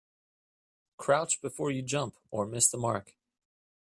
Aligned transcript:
Crouch 0.97 1.39
before 1.43 1.69
you 1.69 1.83
jump 1.83 2.15
or 2.31 2.47
miss 2.47 2.67
the 2.67 2.75
mark. 2.75 3.13